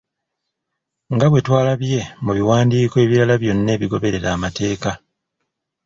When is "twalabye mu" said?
1.45-2.31